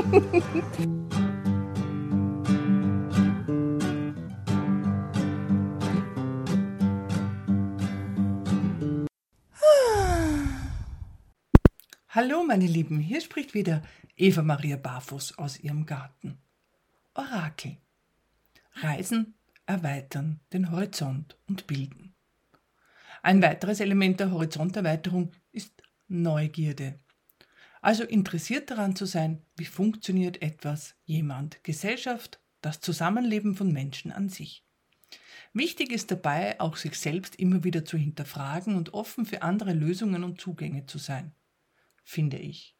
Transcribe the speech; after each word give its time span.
Hallo 12.08 12.42
meine 12.46 12.66
Lieben, 12.66 12.98
hier 12.98 13.20
spricht 13.20 13.52
wieder 13.52 13.82
Eva 14.16 14.40
Maria 14.42 14.78
Barfuß 14.78 15.36
aus 15.36 15.60
ihrem 15.60 15.84
Garten. 15.84 16.38
Orakel. 17.12 17.76
Reisen, 18.76 19.34
erweitern 19.66 20.40
den 20.54 20.70
Horizont 20.70 21.36
und 21.46 21.66
bilden. 21.66 22.14
Ein 23.22 23.42
weiteres 23.42 23.80
Element 23.80 24.18
der 24.20 24.30
Horizonterweiterung 24.30 25.32
ist 25.52 25.82
Neugierde. 26.08 26.98
Also 27.80 28.04
interessiert 28.04 28.70
daran 28.70 28.94
zu 28.94 29.06
sein, 29.06 29.42
wie 29.56 29.64
funktioniert 29.64 30.42
etwas, 30.42 30.96
jemand, 31.04 31.64
Gesellschaft, 31.64 32.40
das 32.60 32.80
Zusammenleben 32.80 33.54
von 33.54 33.72
Menschen 33.72 34.12
an 34.12 34.28
sich. 34.28 34.64
Wichtig 35.52 35.90
ist 35.90 36.10
dabei, 36.10 36.60
auch 36.60 36.76
sich 36.76 36.98
selbst 36.98 37.36
immer 37.36 37.64
wieder 37.64 37.84
zu 37.84 37.96
hinterfragen 37.96 38.76
und 38.76 38.94
offen 38.94 39.24
für 39.24 39.42
andere 39.42 39.72
Lösungen 39.72 40.24
und 40.24 40.40
Zugänge 40.40 40.86
zu 40.86 40.98
sein 40.98 41.34
finde 42.10 42.38
ich. 42.38 42.76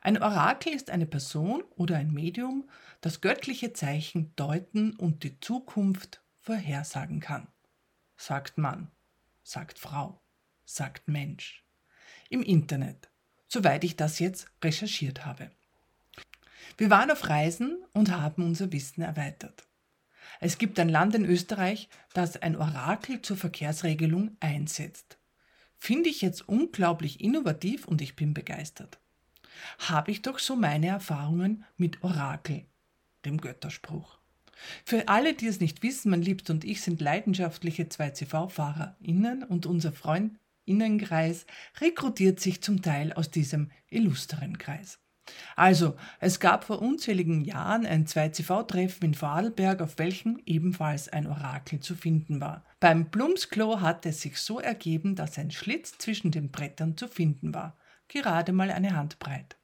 Ein 0.00 0.20
Orakel 0.22 0.72
ist 0.72 0.90
eine 0.90 1.06
Person 1.06 1.62
oder 1.76 1.96
ein 1.96 2.12
Medium, 2.12 2.68
das 3.00 3.20
göttliche 3.20 3.72
Zeichen 3.72 4.34
deuten 4.36 4.96
und 4.96 5.22
die 5.22 5.38
Zukunft 5.40 6.24
vorhersagen 6.40 7.20
kann. 7.20 7.48
Sagt 8.16 8.58
Mann, 8.58 8.90
sagt 9.42 9.78
Frau, 9.78 10.22
sagt 10.64 11.08
Mensch. 11.08 11.64
Im 12.30 12.42
Internet, 12.42 13.10
soweit 13.52 13.84
ich 13.84 13.96
das 13.96 14.18
jetzt 14.18 14.50
recherchiert 14.64 15.26
habe. 15.26 15.50
Wir 16.78 16.88
waren 16.88 17.10
auf 17.10 17.28
Reisen 17.28 17.84
und 17.92 18.10
haben 18.10 18.42
unser 18.42 18.72
Wissen 18.72 19.02
erweitert. 19.02 19.66
Es 20.40 20.56
gibt 20.56 20.80
ein 20.80 20.88
Land 20.88 21.14
in 21.14 21.26
Österreich, 21.26 21.90
das 22.14 22.40
ein 22.40 22.56
Orakel 22.56 23.20
zur 23.20 23.36
Verkehrsregelung 23.36 24.36
einsetzt. 24.40 25.18
Finde 25.78 26.08
ich 26.08 26.22
jetzt 26.22 26.48
unglaublich 26.48 27.20
innovativ 27.20 27.86
und 27.86 28.00
ich 28.00 28.16
bin 28.16 28.32
begeistert. 28.32 28.98
Habe 29.78 30.12
ich 30.12 30.22
doch 30.22 30.38
so 30.38 30.56
meine 30.56 30.86
Erfahrungen 30.86 31.64
mit 31.76 32.02
Orakel, 32.02 32.64
dem 33.26 33.38
Götterspruch. 33.38 34.18
Für 34.84 35.08
alle, 35.08 35.34
die 35.34 35.46
es 35.46 35.60
nicht 35.60 35.82
wissen, 35.82 36.10
mein 36.10 36.22
Liebst 36.22 36.48
und 36.48 36.64
ich 36.64 36.80
sind 36.80 37.02
leidenschaftliche 37.02 37.84
2CV-FahrerInnen 37.84 39.44
und 39.44 39.66
unser 39.66 39.92
Freundinnenkreis 40.64 41.46
rekrutiert 41.80 42.40
sich 42.40 42.62
zum 42.62 42.82
Teil 42.82 43.12
aus 43.12 43.30
diesem 43.30 43.70
illustren 43.88 44.58
Kreis. 44.58 44.98
Also, 45.54 45.96
es 46.18 46.40
gab 46.40 46.64
vor 46.64 46.82
unzähligen 46.82 47.42
Jahren 47.42 47.86
ein 47.86 48.06
2CV-Treffen 48.06 49.04
in 49.04 49.14
Vorarlberg, 49.14 49.80
auf 49.80 49.98
welchem 49.98 50.40
ebenfalls 50.46 51.08
ein 51.08 51.28
Orakel 51.28 51.80
zu 51.80 51.94
finden 51.94 52.40
war. 52.40 52.64
Beim 52.80 53.08
Blumsklo 53.08 53.80
hat 53.80 54.04
es 54.04 54.20
sich 54.20 54.38
so 54.38 54.58
ergeben, 54.58 55.14
dass 55.14 55.38
ein 55.38 55.52
Schlitz 55.52 55.96
zwischen 55.98 56.32
den 56.32 56.50
Brettern 56.50 56.96
zu 56.96 57.06
finden 57.06 57.54
war, 57.54 57.76
gerade 58.08 58.52
mal 58.52 58.72
eine 58.72 58.96
Handbreit. 58.96 59.56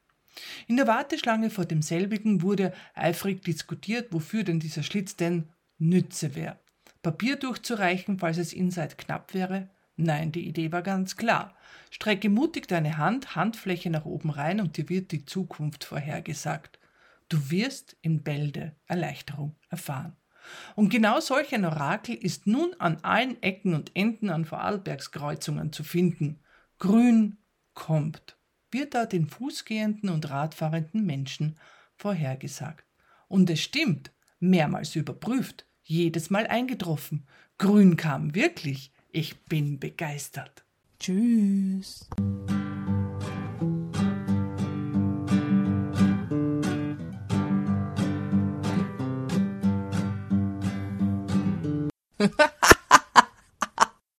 In 0.68 0.76
der 0.76 0.86
Warteschlange 0.86 1.50
vor 1.50 1.64
demselbigen 1.64 2.42
wurde 2.42 2.72
eifrig 2.94 3.42
diskutiert, 3.42 4.12
wofür 4.12 4.44
denn 4.44 4.60
dieser 4.60 4.84
Schlitz 4.84 5.16
denn 5.16 5.48
nütze 5.78 6.36
wäre. 6.36 6.60
Papier 7.02 7.36
durchzureichen, 7.36 8.18
falls 8.20 8.38
es 8.38 8.52
inside 8.52 8.94
knapp 8.96 9.34
wäre, 9.34 9.70
Nein, 10.00 10.30
die 10.30 10.46
Idee 10.46 10.70
war 10.70 10.82
ganz 10.82 11.16
klar. 11.16 11.56
Strecke 11.90 12.28
mutig 12.28 12.68
deine 12.68 12.98
Hand, 12.98 13.34
Handfläche 13.34 13.90
nach 13.90 14.04
oben 14.04 14.30
rein 14.30 14.60
und 14.60 14.76
dir 14.76 14.88
wird 14.88 15.10
die 15.10 15.24
Zukunft 15.24 15.82
vorhergesagt. 15.82 16.78
Du 17.28 17.50
wirst 17.50 17.96
in 18.00 18.22
Bälde 18.22 18.76
Erleichterung 18.86 19.56
erfahren. 19.68 20.16
Und 20.76 20.90
genau 20.90 21.18
solch 21.18 21.52
ein 21.52 21.64
Orakel 21.64 22.14
ist 22.14 22.46
nun 22.46 22.74
an 22.78 22.98
allen 23.02 23.42
Ecken 23.42 23.74
und 23.74 23.90
Enden 23.96 24.30
an 24.30 24.44
Vorarlbergskreuzungen 24.44 25.72
zu 25.72 25.82
finden. 25.82 26.38
Grün 26.78 27.38
kommt, 27.74 28.38
wird 28.70 28.94
da 28.94 29.04
den 29.04 29.26
fußgehenden 29.26 30.10
und 30.10 30.30
radfahrenden 30.30 31.04
Menschen 31.04 31.58
vorhergesagt. 31.96 32.86
Und 33.26 33.50
es 33.50 33.60
stimmt, 33.60 34.12
mehrmals 34.38 34.94
überprüft, 34.94 35.66
jedes 35.82 36.30
Mal 36.30 36.46
eingetroffen. 36.46 37.26
Grün 37.58 37.96
kam 37.96 38.36
wirklich. 38.36 38.92
Ich 39.10 39.38
bin 39.46 39.78
begeistert. 39.78 40.64
Tschüss. 41.00 42.08